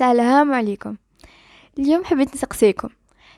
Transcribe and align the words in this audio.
السلام 0.00 0.52
عليكم. 0.52 0.96
اليوم 1.78 2.04
حبيت 2.04 2.34
نسقسيكم. 2.34 2.88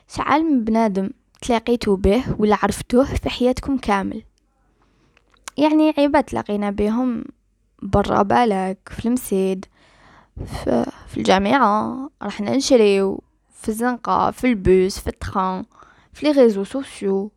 شحال 0.07 0.43
من 0.43 0.63
بنادم 0.63 1.09
تلاقيتو 1.41 1.95
به 1.95 2.23
ولا 2.39 2.57
عرفتوه 2.63 3.05
في 3.05 3.29
حياتكم 3.29 3.77
كامل؟ 3.77 4.23
يعني 5.57 5.93
عباد 5.97 6.29
تلاقينا 6.29 6.71
بهم 6.71 7.25
برا 7.81 8.21
بالك 8.21 8.77
في 8.91 9.05
المسيد 9.05 9.65
في, 10.45 10.85
في 11.07 11.17
الجامعة 11.17 12.09
رحنا 12.23 12.55
نشريو 12.55 13.23
في 13.61 13.69
الزنقة 13.69 14.31
في 14.31 14.47
البوس 14.47 14.99
في 14.99 15.07
ال 15.07 15.17
train 15.17 15.65
في 16.13 16.25
les 16.25 16.31
réseaux 16.31 16.63
sociaux. 16.63 17.31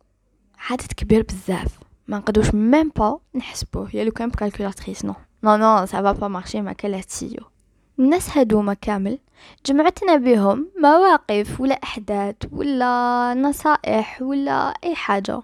عدد 0.69 0.91
كبير 0.97 1.21
بزاف 1.23 1.79
ما 2.07 2.17
نقدوش 2.17 2.53
même 2.53 2.91
pas 2.95 3.19
نحسبوه. 3.35 3.89
يا 3.93 4.03
لو 4.03 4.11
كان 4.11 4.29
ب 4.29 4.35
calculatrice 4.35 5.05
non 5.05 5.13
non 5.43 5.55
non 5.55 5.85
ça 5.85 6.01
va 6.01 6.11
pas 6.11 6.27
marcher 6.27 6.61
ما 6.61 6.73
كالاتيو 6.73 7.56
الناس 7.99 8.37
هادوما 8.37 8.73
كامل 8.73 9.19
جمعتنا 9.65 10.15
بهم 10.15 10.67
مواقف 10.81 11.61
ولا 11.61 11.79
أحداث 11.83 12.35
ولا 12.51 13.33
نصائح 13.33 14.21
ولا 14.21 14.73
أي 14.83 14.95
حاجة. 14.95 15.41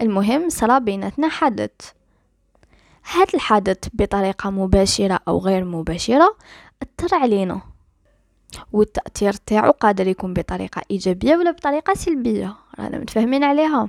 المهم 0.00 0.48
صرا 0.48 0.78
بيناتنا 0.78 1.28
حدث 1.28 1.70
هاد 3.12 3.28
الحدث 3.34 3.78
بطريقة 3.92 4.50
مباشرة 4.50 5.20
أو 5.28 5.38
غير 5.38 5.64
مباشرة 5.64 6.36
أثر 6.82 7.14
علينا. 7.14 7.60
والتأثير 8.72 9.32
تاعو 9.32 9.70
قادر 9.70 10.06
يكون 10.06 10.34
بطريقة 10.34 10.82
إيجابية 10.90 11.36
ولا 11.36 11.50
بطريقة 11.50 11.94
سلبية. 11.94 12.56
رانا 12.78 12.98
متفاهمين 12.98 13.44
عليها. 13.44 13.88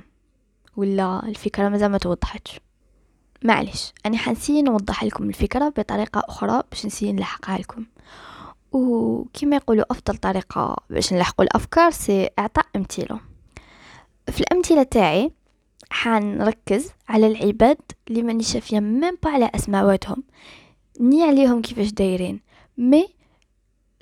ولا 0.76 1.22
الفكرة 1.26 1.68
مازال 1.68 1.90
ما 1.90 1.98
توضحتش. 1.98 2.60
معليش 3.44 3.92
أنا 4.06 4.16
حنسي 4.16 4.62
نوضح 4.62 5.04
لكم 5.04 5.28
الفكرة 5.28 5.68
بطريقة 5.68 6.22
أخرى 6.28 6.62
باش 6.70 6.86
نسي 6.86 7.12
نلحقها 7.12 7.58
لكم. 7.58 7.84
وكما 8.72 9.56
يقولوا 9.56 9.84
أفضل 9.90 10.16
طريقة 10.16 10.76
باش 10.90 11.12
نلحقوا 11.12 11.44
الأفكار 11.44 11.90
c'est 11.90 12.30
إعطاء 12.38 12.66
أمثلة. 12.76 13.20
في 14.30 14.40
الأمثلة 14.40 14.82
تاعي 14.82 15.32
حنركز 15.90 16.90
على 17.08 17.26
العباد 17.26 17.78
اللي 18.08 18.22
ماني 18.22 18.42
شافية 18.42 18.80
même 18.80 19.18
pas 19.22 19.30
على 19.30 19.50
أسماواتهم. 19.54 20.22
ni 21.00 21.22
عليهم 21.22 21.62
كيفاش 21.62 21.90
دايرين 21.90 22.40
mais 22.78 23.08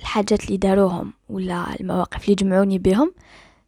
الحاجات 0.00 0.44
اللي 0.44 0.56
داروهم 0.56 1.12
ولا 1.28 1.80
المواقف 1.80 2.24
اللي 2.24 2.34
جمعوني 2.34 2.78
بهم 2.78 3.14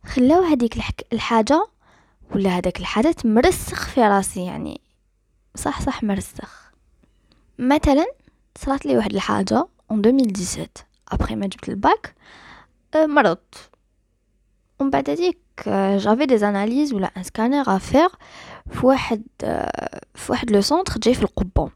خلاو 0.06 0.42
هذيك 0.42 0.76
الحاجة 1.12 1.66
ولا 2.34 2.50
هذاك 2.50 2.80
الحدث 2.80 3.26
مرسخ 3.26 3.88
في 3.88 4.00
راسي 4.00 4.44
يعني. 4.44 4.83
صح 5.56 5.80
صح 5.82 6.02
مرسخ. 6.02 6.72
مثلا 7.58 8.06
صرات 8.58 8.86
لي 8.86 8.96
واحد 8.96 9.14
الحاجة 9.14 9.66
en 9.92 9.94
2017 9.94 10.68
ابخي 11.12 11.36
ما 11.36 11.46
جبت 11.46 11.68
الباك 11.68 12.14
مرضت. 12.96 13.70
ومن 14.80 14.90
بعد 14.90 15.10
هذيك 15.10 15.38
j'avais 15.96 16.26
des 16.26 16.38
analyses 16.38 16.92
ولا 16.92 17.10
un 17.16 17.22
scanner 17.22 17.76
à 17.76 17.82
faire 17.82 18.08
في 18.70 18.86
واحد 18.86 19.22
في 20.14 20.32
واحد 20.32 20.50
le 20.50 20.60
centre 20.60 20.98
جاي 20.98 21.14
في 21.14 21.22
القبة. 21.22 21.70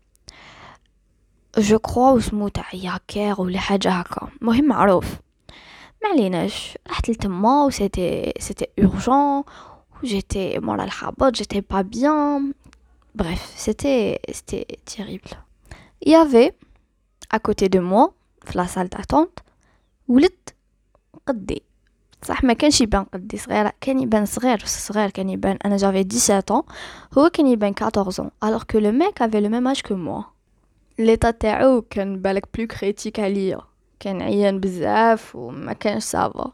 je 1.58 1.78
crois 1.78 2.10
وسمو 2.10 2.48
تاع 2.48 2.74
ياكير 2.74 3.40
ولا 3.40 3.58
حاجة 3.58 3.90
هكا. 3.90 4.28
مهم 4.40 4.64
معروف. 4.64 5.14
ما 6.02 6.08
عليناش. 6.08 6.78
رحت 6.90 7.10
لتما 7.10 7.64
و 7.64 7.70
c'était 7.70 8.32
c'était 8.38 8.66
urgent 8.78 9.42
j'étais 10.04 10.58
moral 10.58 10.84
هابط 10.84 11.34
j'étais 11.34 11.60
pas 11.60 11.80
bien 11.80 12.54
Bref, 13.17 13.53
c'était, 13.55 14.19
c'était 14.31 14.65
terrible. 14.85 15.29
Il 16.01 16.11
y 16.11 16.15
avait, 16.15 16.53
à 17.29 17.39
côté 17.39 17.69
de 17.69 17.79
moi, 17.79 18.13
في 18.45 18.57
la 18.57 18.67
salle 18.67 18.89
d'attente, 18.89 19.43
ولد 20.07 20.49
قدي 21.27 21.63
صح 22.23 22.43
ما 22.43 22.53
كانش 22.53 22.81
يبان 22.81 23.03
قدي 23.03 23.37
صغير 23.37 23.71
كان 23.81 23.99
يبان 23.99 24.25
صغير 24.25 24.65
صغير 24.65 25.09
كان 25.09 25.29
يبان 25.29 25.57
انا 25.65 25.77
جافي 25.77 26.03
17 26.03 26.41
ans 26.49 26.63
هو 27.17 27.29
كان 27.29 27.47
يبان 27.47 27.73
14 27.73 28.19
ans 28.19 28.31
alors 28.41 28.65
que 28.65 28.77
le 28.77 28.91
mec 28.91 29.21
avait 29.21 29.41
le 29.41 29.49
même 29.49 29.67
âge 29.67 29.83
que 29.83 29.93
moi 29.93 30.23
l'état 30.99 31.31
تاعو 31.39 31.81
كان 31.81 32.21
بالك 32.21 32.47
بلو 32.57 32.67
كريتيك 32.67 33.19
عليا 33.19 33.61
كان 33.99 34.21
عيان 34.21 34.59
بزاف 34.59 35.35
وما 35.35 35.73
كانش 35.73 36.03
سافا 36.03 36.51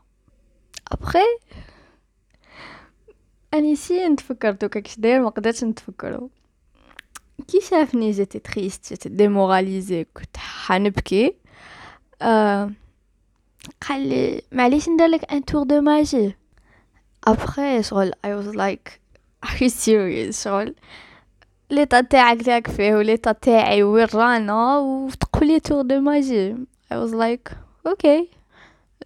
ابخي 0.92 1.40
اني 3.53 3.75
سي 3.75 4.08
نتفكر 4.08 4.52
دوكا 4.52 4.80
كيش 4.80 5.00
داير 5.00 5.22
ما 5.22 5.30
قدرتش 5.30 5.64
نتفكرو 5.64 6.30
كي 7.49 7.61
شافني 7.61 8.11
j'étais 8.11 8.39
triste 8.39 8.89
j'étais 8.89 9.09
démoralisée 9.09 10.05
كنت 10.15 10.37
حنبكي 10.37 11.34
آه 12.22 12.71
قال 13.89 14.09
لي 14.09 14.43
معليش 14.53 14.89
نديرلك 14.89 15.33
un 15.33 15.45
tour 15.45 15.62
de 15.62 15.81
magie 15.81 16.37
ابخي 17.27 17.83
شغل 17.83 18.12
I 18.12 18.28
was 18.28 18.55
like 18.56 18.91
are 19.47 19.56
you 19.59 19.69
serious 19.69 20.43
شغل 20.45 20.75
l'état 21.71 22.00
تاعك 22.00 22.43
تاعك 22.43 22.71
فيه 22.71 22.95
و 22.95 23.00
l'état 23.00 23.33
تاعي 23.33 23.83
وين 23.83 24.06
رانا 24.15 24.78
وتقولي 24.78 25.61
tour 25.61 25.83
de 25.83 26.00
magie 26.00 26.55
I 26.93 26.97
was 26.97 27.12
like 27.12 27.55
أوكي 27.87 28.28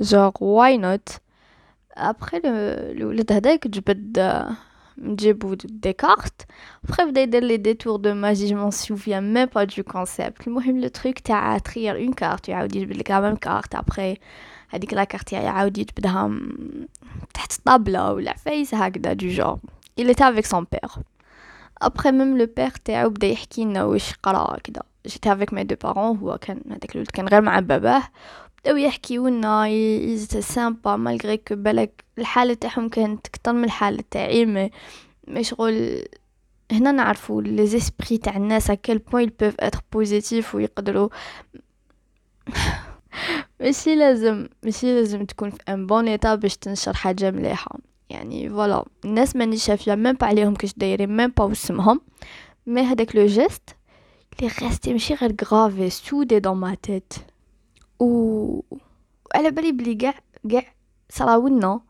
genre 0.02 0.40
why 0.40 0.76
not? 0.82 1.18
ابخي 1.96 2.40
الولد 2.44 3.32
هذاك 3.32 3.68
جبد 3.68 4.18
نجيبو 4.97 5.53
دي 5.53 5.93
كارت 5.93 6.41
après 6.87 7.01
بدا 7.01 7.21
يدير 7.21 7.43
لي 7.43 7.57
دي 7.57 7.73
تور 7.73 7.95
دو 7.95 8.13
ماجي 8.13 8.47
جو 8.47 8.55
مون 8.55 8.71
سوفيان 8.71 9.33
ميم 9.33 9.45
با 9.45 9.63
دو 9.63 9.83
كونسيبت 9.83 10.47
المهم 10.47 10.81
لو 10.81 10.87
تروك 10.87 11.19
تاع 11.19 11.57
تخير 11.57 11.95
اون 11.95 12.13
كارت 12.13 12.49
يعاود 12.49 12.75
يجبد 12.75 12.97
لك 12.97 13.11
لا 13.11 13.21
ميم 13.21 13.35
كارت 13.35 13.75
après 13.75 14.17
هذيك 14.69 14.93
لا 14.93 15.03
كارت 15.03 15.33
يعاود 15.33 15.77
يجبدها 15.77 16.31
تحت 17.33 17.51
الطابلة 17.51 18.13
ولا 18.13 18.31
عفايس 18.31 18.73
هكذا 18.75 19.13
دو 19.13 19.27
جور 19.27 19.59
il 20.01 20.09
était 20.09 20.23
avec 20.23 20.45
son 20.45 20.65
père 20.65 20.99
après 21.81 22.11
même 22.11 22.37
le 22.37 22.47
père 22.47 22.77
تاعو 22.85 23.09
بدا 23.09 23.27
يحكي 23.27 23.65
لنا 23.65 23.83
واش 23.83 24.13
قرا 24.23 24.57
كدا 24.63 24.81
جيت 25.07 25.27
avec 25.27 25.51
mes 25.51 25.63
deux 25.63 25.87
parents 25.87 26.21
هو 26.21 26.37
كان 26.41 26.61
هذاك 26.69 26.95
الولد 26.95 27.11
كان 27.11 27.27
غير 27.27 27.41
مع 27.41 27.59
باباه 27.59 28.03
بداو 28.64 28.76
يحكيو 28.76 29.28
لنا 29.28 29.68
يزيد 29.68 30.40
sympas 30.40 30.96
malgré 30.96 31.36
que 31.36 31.56
بالك 31.56 32.04
الحالة 32.18 32.54
تاعهم 32.54 32.88
كانت 32.88 33.26
كتر 33.26 33.52
من 33.52 33.64
الحالة 33.64 34.04
تاعي 34.10 34.46
مي 34.46 34.70
مي 35.28 35.44
شغل 35.44 36.04
هنا 36.72 36.92
نعرفو 36.92 37.40
les 37.40 37.66
esprits 37.66 38.18
تاع 38.18 38.36
الناس 38.36 38.70
à 38.70 38.76
quel 38.76 38.98
point 38.98 39.30
peuvent 39.40 39.54
être 39.60 39.80
positifs 39.92 40.54
ويقدروا 40.54 41.08
ماشي 43.60 43.94
لازم 43.94 44.48
ماشي 44.62 44.94
لازم 44.94 45.24
تكون 45.24 45.50
في 45.50 45.58
un 45.68 45.86
bon 45.86 46.08
état 46.08 46.34
باش 46.34 46.56
تنشر 46.56 46.94
حاجة 46.94 47.30
مليحة. 47.30 47.78
يعني 48.10 48.48
voilà 48.48 48.84
الناس 49.04 49.36
ماني 49.36 49.56
شافية 49.56 49.94
même 49.94 50.12
pas 50.12 50.26
عليهم 50.26 50.54
كاش 50.54 50.74
دايرين 50.76 51.16
même 51.16 51.30
pas 51.30 51.44
واسمهم 51.44 52.00
mais 52.66 52.82
هذاك 52.82 53.16
le 53.16 53.26
geste 53.26 53.76
est 54.42 54.48
resté 54.48 54.92
ماشي 54.92 55.14
غير 55.14 55.34
gravé 55.44 55.90
soudé 55.90 56.38
dans 56.38 56.56
ma 56.56 56.74
tête 56.74 57.14
و 58.00 58.60
على 59.34 59.50
بالي 59.50 59.72
بلي 59.72 59.94
قاع 59.94 60.14
قاع 60.52 60.74
صراولنا 61.10 61.80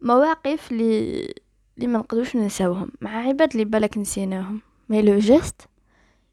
مواقف 0.00 0.72
لي 0.72 1.34
لي 1.76 1.86
ما 1.86 1.98
نقدروش 1.98 2.36
ننساوهم. 2.36 2.90
مع 3.00 3.10
عباد 3.10 3.56
لي 3.56 3.64
بالك 3.64 3.98
نسيناهم. 3.98 4.60
mais 4.88 5.02
le 5.02 5.18
geste 5.18 5.60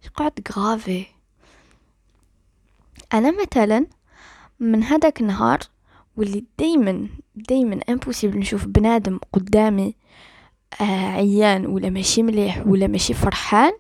يقعد 0.06 0.32
gravé 0.58 1.06
أنا 3.14 3.34
مثلا 3.42 3.88
من 4.60 4.84
هذاك 4.84 5.22
النهار 5.22 5.60
واللي 6.18 6.46
دايما 6.60 7.08
دايما 7.36 7.80
impossible 7.90 8.40
نشوف 8.40 8.66
بنادم 8.66 9.20
قدامي 9.34 9.96
آه 10.82 10.84
عيان 11.12 11.66
ولا 11.66 11.90
ماشي 11.90 12.24
مليح 12.24 12.68
ولا 12.68 12.88
ماشي 12.88 13.14
فرحان 13.14 13.74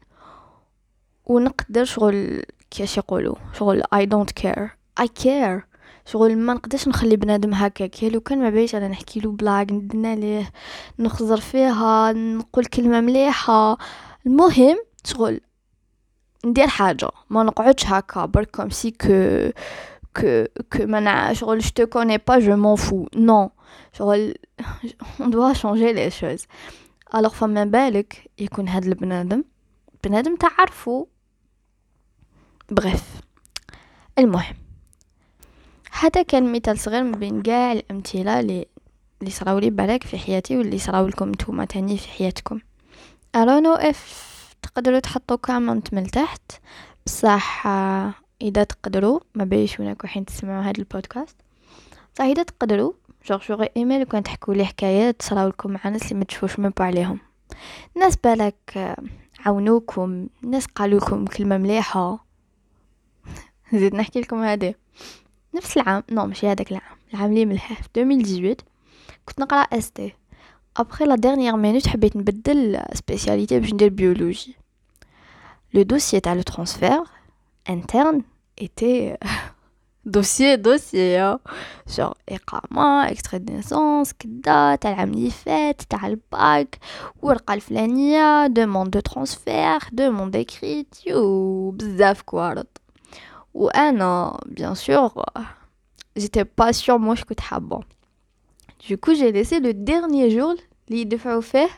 ونقدر 1.25 1.85
شغل 1.85 2.43
كيش 2.69 2.97
يقولوا 2.97 3.35
شغل 3.53 3.83
I 3.83 4.05
don't 4.05 4.43
care. 4.43 4.76
I 4.99 5.07
care. 5.07 5.67
شغل 6.05 6.37
ما 6.37 6.53
نقدرش 6.53 6.87
نخلي 6.87 7.15
بنادم 7.15 7.53
هكاك. 7.53 8.03
لو 8.03 8.19
كان 8.19 8.39
ما 8.39 8.49
بيش 8.49 8.75
أنا 8.75 8.87
نحكي 8.87 9.19
له 9.19 9.31
بلاك 9.31 9.71
ندنا 9.71 10.15
ليه 10.15 10.51
نخزر 10.99 11.37
فيها 11.37 12.11
نقول 12.11 12.65
كلمة 12.65 13.01
مليحة. 13.01 13.77
المهم 14.25 14.77
شغل 15.05 15.41
ندير 16.45 16.67
حاجة. 16.67 17.09
ما 17.29 17.43
نقعدش 17.43 17.85
هكا 17.85 18.25
بركم 18.25 18.69
c'est 18.69 18.91
que 18.91 19.51
que 20.21 20.45
que 20.73 20.85
ما 20.85 21.33
شغل 21.33 21.63
je 21.63 21.69
te 21.69 21.85
connais 21.85 22.19
pas 22.19 22.39
je 22.39 22.51
m'en 22.51 22.75
fous. 22.75 23.07
Non. 23.15 23.49
شغل 23.93 24.33
on 25.19 25.27
doit 25.27 25.53
changer 25.53 25.93
les 25.93 26.47
alors 27.13 27.33
فما 27.33 27.65
بالك 27.65 28.31
يكون 28.39 28.67
هاد 28.67 28.85
البنادم 28.85 29.43
بنادم 30.03 30.35
تعرفو. 30.35 31.07
bref 32.71 33.03
المهم. 34.19 34.66
هذا 35.99 36.21
كان 36.21 36.51
مثال 36.51 36.79
صغير 36.79 37.03
من 37.03 37.11
بين 37.11 37.41
كاع 37.41 37.71
الأمثلة 37.71 38.39
اللي 38.39 38.65
اللي 39.21 39.31
صراو 39.31 39.59
لي 39.59 39.69
بالك 39.69 40.03
في 40.03 40.17
حياتي 40.17 40.57
واللي 40.57 40.79
صراو 40.79 41.07
لكم 41.07 41.29
نتوما 41.29 41.65
تاني 41.65 41.97
في 41.97 42.07
حياتكم. 42.07 42.59
ارونو 43.35 43.73
إف 43.73 44.55
تقدروا 44.61 44.99
تحطوا 44.99 45.37
comment 45.37 45.93
من 45.93 46.07
تحت. 46.07 46.51
بصح 47.05 47.67
إذا 48.41 48.63
تقدروا 48.63 49.19
ما 49.35 49.43
بيش 49.43 49.79
وينكم 49.79 50.07
حين 50.07 50.25
تسمعوا 50.25 50.63
هذا 50.63 50.79
البودكاست. 50.79 51.35
صح 52.17 52.25
إذا 52.25 52.43
تقدروا 52.43 52.93
جوغ 53.25 53.39
جوغي 53.49 53.69
ايميل 53.77 54.03
كان 54.03 54.23
تحكوا 54.23 54.53
لي 54.53 54.65
حكايات 54.65 55.21
صراو 55.21 55.47
لكم 55.47 55.71
مع 55.71 55.89
ناس 55.89 56.03
اللي 56.03 56.15
ما 56.15 56.25
تشوفوش 56.25 56.59
ميم 56.59 56.73
عليهم. 56.79 57.19
ناس 57.95 58.15
بالك 58.15 58.95
عاونوكم 59.45 60.27
ناس 60.41 60.65
قالوا 60.65 60.99
لكم 60.99 61.25
كلمة 61.25 61.57
مليحة. 61.57 62.25
زيد 63.73 63.95
نحكي 63.95 64.21
لكم 64.21 64.43
هذه 64.43 64.73
نفس 65.56 65.76
العام 65.76 66.02
نو 66.10 66.26
ماشي 66.26 66.46
هذاك 66.48 66.70
العام 66.70 66.96
العام 67.14 67.30
اللي 67.30 67.46
ملح 67.46 67.72
في 67.72 68.00
2018 68.00 68.56
كنت 69.26 69.40
نقرا 69.40 69.60
اس 69.60 69.90
تي 69.90 70.14
ابخي 70.76 71.04
لا 71.04 71.14
ديرنيير 71.14 71.56
مينوت 71.56 71.88
حبيت 71.88 72.16
نبدل 72.16 72.82
سبيسياليتي 72.92 73.60
باش 73.60 73.72
ندير 73.74 73.88
بيولوجي 73.88 74.56
لو 75.74 75.82
دوسيي 75.82 76.20
تاع 76.20 76.34
لو 76.34 76.42
ترانسفير 76.42 77.02
انترن 77.70 78.22
ايتي 78.60 79.16
دوسيي 80.04 80.56
دوسيي 80.56 81.38
جور 81.88 82.14
اقامه 82.28 83.10
اكستري 83.10 83.38
دو 83.38 83.54
نيسونس 83.54 84.12
كدا 84.12 84.74
تاع 84.74 84.90
العام 84.92 85.12
اللي 85.12 85.30
فات 85.30 85.82
تاع 85.82 86.06
الباك 86.06 86.78
ورقه 87.22 87.54
الفلانيه 87.54 88.46
دوموند 88.46 88.90
دو 88.90 89.00
ترانسفير 89.00 89.78
دوموند 89.92 90.36
اكريت 90.36 91.06
يو 91.06 91.70
بزاف 91.70 92.22
كوارط 92.22 92.75
وأنا 93.57 94.39
بيان 94.45 94.75
سور 94.75 95.23
جيتي 96.17 96.45
با 96.57 96.71
سيغ 96.71 96.97
موش 96.97 97.23
كنت 97.23 97.39
حابه 97.39 97.79
Du 98.89 98.95
coup, 98.95 99.15
j'ai 99.15 99.31
laissé 99.31 99.59
le 99.59 99.73
dernier 99.73 100.29
jour 100.29 100.61
اللي 100.89 101.01
يدفعوا 101.01 101.41
فيه 101.41 101.69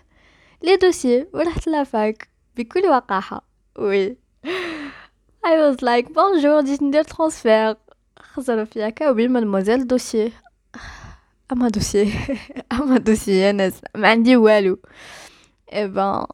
لي 0.63 0.75
دوسيي 0.75 1.27
ورحت 1.33 1.67
لافاك 1.67 2.27
بكل 2.57 2.85
وقاحة 2.85 3.41
oui 3.75 4.17
I 5.45 5.49
was 5.49 5.77
like 5.81 6.07
bonjour 6.07 6.63
جيت 6.65 6.83
ندير 6.83 7.03
transfert 7.03 7.75
خزروا 8.19 8.63
فيا 8.63 8.89
كاوبي 8.89 9.27
mademoiselle 9.27 9.87
dossier 9.87 10.31
اما 11.51 11.69
dossier 11.69 12.13
اما 12.71 12.97
dossier 12.97 13.39
يا 13.39 13.51
ناس 13.51 13.81
ما 13.95 14.07
عندي 14.09 14.35
والو 14.37 14.79
eh 15.73 15.95
bah 15.95 16.27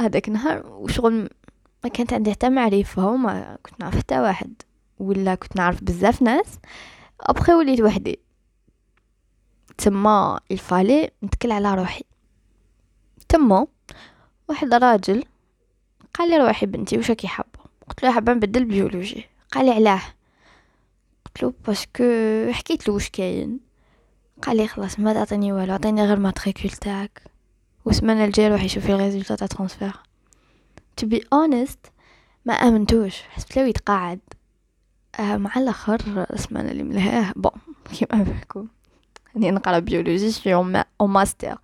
هذاك 0.00 0.28
النهار 0.28 0.66
وشغل 0.66 1.28
ما 1.84 1.90
كانت 1.90 2.12
عندي 2.12 2.30
حتى 2.30 2.48
معرفة 2.48 3.06
وما 3.06 3.58
كنت 3.62 3.80
نعرف 3.80 3.96
حتى 3.96 4.20
واحد. 4.20 4.62
ولا 4.98 5.34
كنت 5.34 5.56
نعرف 5.56 5.84
بزاف 5.84 6.22
ناس 6.22 6.58
ابخي 7.20 7.54
وليت 7.54 7.80
وحدي. 7.80 8.18
تما 9.78 10.40
il 10.50 10.63
fallait 10.63 11.10
نتكل 11.24 11.52
على 11.52 11.74
روحي. 11.74 12.04
تما 13.28 13.66
واحد 14.48 14.74
راجل 14.74 15.24
قال 16.14 16.30
لي 16.30 16.36
روحي 16.36 16.66
بنتي 16.66 16.96
واش 16.96 17.10
راكي 17.10 17.28
حابة؟ 17.28 17.58
قلت 17.88 18.02
له 18.02 18.12
حابة 18.12 18.32
نبدل 18.32 18.64
biologie 18.64 19.26
قال 19.52 19.66
لي 19.66 19.70
علاه. 19.70 20.02
قلت 21.26 21.42
له 21.42 21.54
parce 21.66 22.20
que 22.20 22.52
حكيت 22.52 22.88
له 22.88 22.94
واش 22.94 23.08
كاين. 23.10 23.60
قال 24.42 24.56
لي 24.56 24.68
خلاص 24.68 25.00
ما 25.00 25.12
تعطيني 25.12 25.52
والو 25.52 25.74
عطيني 25.74 26.04
غير 26.06 26.18
matricule 26.18 26.70
تاعك. 26.70 27.22
والسمانه 27.84 28.24
الجايه 28.24 28.48
روحي 28.48 28.68
شوفي 28.68 28.92
ال 28.92 28.97
résultat 28.97 29.34
تاع 29.34 29.46
transfert 29.46 29.92
to 30.96 31.06
be 31.06 31.24
honest 31.32 31.86
ما 32.44 32.54
آمنتوش. 32.54 33.22
حسبت 33.22 33.56
له 33.56 33.62
يتقاعد. 33.62 34.20
مع 35.20 35.50
الأخر 35.56 36.26
السمانه 36.32 36.70
اللي 36.70 36.82
ملهاه 36.82 37.32
bon 37.36 37.52
كيما 37.92 38.22
بحكم 38.22 38.68
راني 39.34 39.50
نقرا 39.50 39.78
biologie 39.78 40.32
في 40.32 40.84
au 41.00 41.06
master 41.06 41.58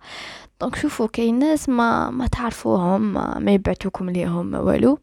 donc 0.61 0.75
شوفوا 0.75 1.07
كاين 1.07 1.39
ناس 1.39 1.69
ما 1.69 2.09
ما 2.09 2.27
تعرفوهم 2.27 3.13
ما, 3.43 3.51
يبعتوكم 3.51 4.09
ليهم 4.09 4.53
والو. 4.53 4.99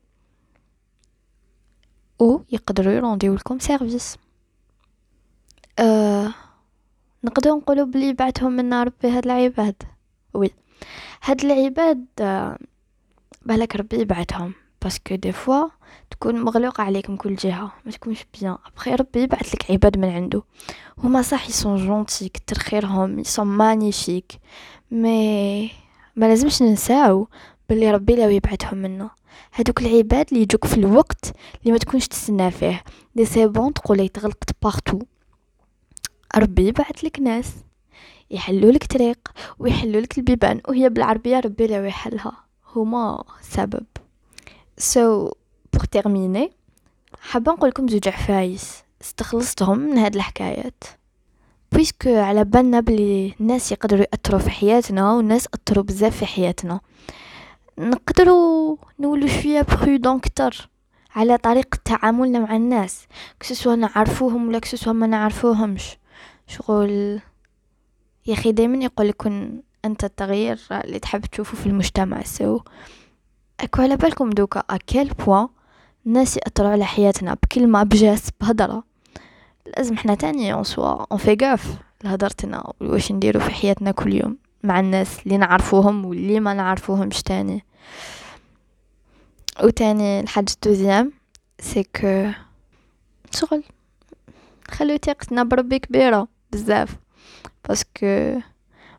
أو 2.21 2.45
يقدروا 2.53 2.93
يرونديو 2.93 3.35
لكم 3.35 3.59
service 3.59 4.17
أه 5.79 6.35
نقدر 7.25 7.51
نقولوا 7.51 7.87
بلي 7.87 8.13
بعتهم 8.13 8.53
من 8.53 8.75
ربي 8.75 9.09
هاد 9.09 9.25
العباد. 9.25 9.83
oui. 10.35 10.51
هاد 11.23 11.45
العباد 11.45 12.07
أه 12.21 12.59
بالك 13.43 13.77
ربي 13.77 14.01
يبعتهم 14.01 14.55
parce 14.87 15.04
que 15.04 15.15
des 15.15 15.33
fois 15.33 15.69
تكون 16.11 16.41
مغلوقة 16.41 16.83
عليك 16.83 17.11
من 17.11 17.17
كل 17.17 17.35
جهة 17.37 17.73
ما 17.85 17.93
تكونش 17.93 18.27
bien 18.35 18.57
après 18.67 18.95
ربي 18.95 19.23
يبعث 19.23 19.55
لك 19.55 19.71
عباد 19.71 19.99
من 19.99 20.09
عنده. 20.09 20.43
هما 20.99 21.23
صح 21.23 21.49
ils 21.49 21.65
sont 21.65 21.87
gentils 21.87 22.29
كتر 22.29 22.59
خيرهم 22.59 23.19
ils 23.19 23.31
sont 23.31 23.47
magnifiques 23.47 24.33
mais 24.91 25.71
ما 26.17 26.27
لازمش 26.27 26.63
ننساو 26.63 27.29
بلي 27.69 27.91
ربي 27.91 28.17
لو 28.17 28.29
يبعثهم 28.29 28.79
منا. 28.79 29.11
هادوك 29.55 29.83
العباد 29.83 30.27
اللي 30.29 30.43
يجوك 30.43 30.65
في 30.65 30.77
الوقت 30.77 31.33
اللي 31.61 31.73
ما 31.73 31.79
تكونش 31.79 32.09
تستنى 32.09 32.51
فيه. 32.51 32.83
dis 33.15 33.25
c'est 33.25 33.47
bon 33.47 33.73
تقول 33.73 34.09
تغلقت 34.09 34.51
partout 34.63 34.99
ربي 36.37 36.69
يبعث 36.69 37.05
لك 37.05 37.21
ناس. 37.21 37.55
يحلوا 38.31 38.73
لك 38.73 38.85
طريق 38.85 39.19
ويحلوا 39.59 40.01
لك 40.01 40.19
البيبان. 40.19 40.61
وهي 40.69 40.89
بالعربية 40.89 41.41
ربي 41.41 41.67
لو 41.67 41.85
يحلها. 41.85 42.33
هما 42.77 43.25
سبب. 43.41 43.87
so 44.79 45.29
so, 45.29 45.33
pour 45.73 45.85
terminer 45.85 46.53
حابة 47.21 47.53
نقولكم 47.53 47.89
زوج 47.89 48.09
عفايس 48.09 48.83
استخلصتهم 49.03 49.79
من 49.79 49.99
هاد 49.99 50.15
الحكايات. 50.15 50.85
puisque 51.73 52.17
على 52.17 52.45
بالنا 52.45 52.81
بلي 52.81 53.35
الناس 53.41 53.73
يقدروا 53.73 54.01
يأثروا 54.13 54.41
في 54.41 54.51
حياتنا 54.51 55.13
والناس 55.13 55.49
أثروا 55.55 55.85
بزاف 55.85 56.17
في 56.17 56.27
حياتنا. 56.27 56.81
نقدروا 57.79 58.77
نولو 59.01 59.27
شوية 59.27 59.63
prudents 59.63 60.21
كتر 60.21 60.69
على 61.15 61.39
طريقة 61.39 61.79
تعاملنا 61.85 62.39
مع 62.39 62.57
الناس. 62.57 63.07
que 63.41 63.52
ce 63.52 63.60
soit 63.60 63.75
نعرفوهم 63.75 64.49
ولا 64.49 64.59
que 64.59 64.70
ce 64.70 64.78
soit 64.78 64.93
ما 64.93 65.07
نعرفوهمش. 65.07 65.99
شغل 66.47 67.21
يا 68.27 68.35
أخي 68.35 68.53
دائما 68.53 68.85
يقول 68.85 69.09
لكم 69.09 69.61
أنت 69.85 70.05
التغيير 70.05 70.61
اللي 70.71 70.99
تحب 70.99 71.21
تشوفه 71.21 71.57
في 71.57 71.67
المجتمع. 71.67 72.23
so 72.23 72.61
أكو 73.61 73.83
على 73.83 73.97
بالكم 73.97 74.31
دوكا 74.31 74.63
à 74.71 74.78
quel 74.78 75.09
point 75.09 75.49
الناس 76.07 76.37
يأثروا 76.37 76.69
على 76.69 76.85
حياتنا 76.85 77.35
بكلمة 77.35 77.83
بجاس 77.83 78.29
بهدرة؟ 78.41 78.85
لازم 79.77 79.97
حنا 79.97 80.15
تاني 80.15 80.53
on 80.53 80.65
soit 80.65 81.05
on 81.13 81.19
fait 81.19 81.37
gaffe 81.43 81.79
لهدرتنا 82.05 82.73
واش 82.81 83.13
نديرو 83.13 83.41
في 83.41 83.51
حياتنا 83.51 83.91
كل 83.91 84.15
يوم 84.15 84.37
مع 84.63 84.81
الناس 84.81 85.21
اللي 85.27 85.37
نعرفوهم 85.37 86.05
واللي 86.05 86.41
ما 86.41 86.55
نعرفوهمش 86.55 87.23
تاني. 87.23 87.65
وتاني 89.63 90.21
الحاجة 90.21 90.53
ال 90.55 90.61
deuxième 90.61 91.13
c'est 91.61 91.83
que 91.83 92.31
شغل 93.31 93.63
خلو 94.69 94.97
ثقتنا 94.97 95.43
بربي 95.43 95.79
كبيرة 95.79 96.29
بزاف 96.53 96.97
parce 97.69 98.14
que 98.14 98.41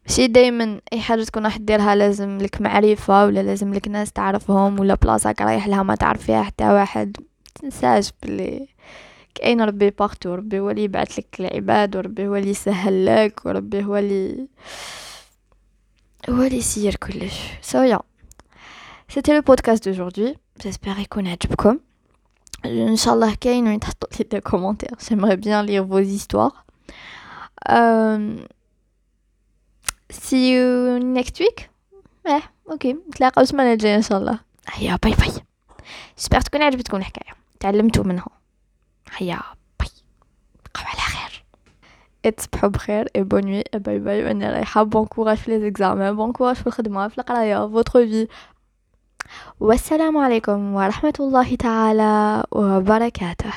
ماشي 0.07 0.27
دايما 0.27 0.81
أي 0.93 1.01
حاجة 1.01 1.23
تكون 1.23 1.43
راح 1.43 1.57
ديرها 1.57 1.95
لازم 1.95 2.37
لك 2.37 2.61
معرفة 2.61 3.25
ولا 3.25 3.43
لازم 3.43 3.73
لك 3.73 3.87
ناس 3.87 4.11
تعرفهم 4.11 4.79
ولا 4.79 4.95
بلاصة 4.95 5.35
رايح 5.41 5.67
لها 5.67 5.83
ما 5.83 5.95
تعرف 5.95 6.23
فيها 6.23 6.43
حتى 6.43 6.63
واحد. 6.63 7.17
تنساش 7.55 8.11
بلي 8.23 8.67
كاين 9.35 9.61
ربي 9.61 9.89
partout 9.89 10.35
ربي 10.35 10.59
هو 10.59 10.69
اللي 10.69 10.83
يبعث 10.83 11.19
لك 11.19 11.39
العباد 11.39 11.95
وربي 11.95 12.27
هو 12.27 12.35
اللي 12.35 12.49
يسهل 12.49 13.05
لك 13.05 13.45
وربي 13.45 13.83
هو 13.83 13.97
اللي 13.97 14.47
هو 16.29 16.41
اللي 16.41 16.57
يسير 16.57 16.95
كلش. 16.95 17.39
so 17.61 17.81
yeah 17.81 17.99
c'était 19.09 19.33
le 19.33 19.41
podcast 19.41 19.89
d'aujourd'hui 19.89 20.37
j'espère 20.61 20.99
يكون 20.99 21.27
عجبكم. 21.27 21.79
إن 22.65 22.95
شاء 22.95 23.13
الله 23.13 23.35
كاين 23.35 23.67
وين 23.67 23.79
تحطوا 23.79 24.09
لي 24.19 24.25
des 24.31 24.41
commentaires 24.41 24.89
j'aimerais 25.09 25.35
bien 25.35 25.65
lire 25.65 25.87
vos 25.87 26.07
histoires 26.07 26.51
see 30.13 30.51
you 30.51 30.99
next 30.99 31.39
week? 31.39 31.63
آه 32.27 32.41
okay 32.71 32.93
نتلاقاو 32.93 33.43
السمانه 33.43 33.73
الجايه 33.73 33.95
إن 33.95 34.01
شاء 34.01 34.17
الله. 34.17 34.39
هيا 34.73 34.95
bye 35.03 35.13
bye. 35.13 35.33
j'espère 36.17 36.41
تكون 36.41 36.61
عجبتكم 36.61 36.97
الحكاية 36.97 37.33
تعلمتوا 37.59 38.03
منها 38.03 38.27
هيا 39.17 39.39
bye. 39.79 39.89
بقاو 40.65 40.85
على 40.85 40.99
خير. 40.99 41.43
تصبحوا 42.37 42.69
بخير 42.69 43.09
et 43.15 43.23
bonne 43.23 43.45
nuit 43.45 43.63
bye 43.73 43.99
bye 43.99 44.23
وأنا 44.23 44.51
رايحه 44.51 44.83
bon 44.83 45.05
courage 45.05 45.37
في 45.37 45.51
les 45.51 45.59
examens 45.59 46.15
bon 46.15 46.31
courage 46.31 46.55
في 46.55 46.67
الخدمه 46.67 47.07
في 47.07 47.17
القراية. 47.17 47.67
votre 47.67 48.07
vie 48.07 48.27
والسلام 49.59 50.17
عليكم 50.17 50.75
ورحمة 50.75 51.13
الله 51.19 51.55
تعالى 51.55 52.43
وبركاته. 52.51 53.53